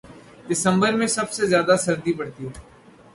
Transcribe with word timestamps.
دسمبر 0.49 0.93
میں 0.93 1.07
سب 1.07 1.31
سے 1.31 1.45
زیادہ 1.47 1.75
سردی 1.79 2.13
پڑتی 2.13 2.47